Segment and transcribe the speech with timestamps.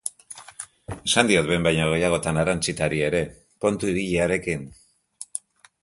[1.09, 3.23] Esan diot behin baino gehiagotan Arantxitari ere,
[3.67, 4.69] kontu ibili harekin!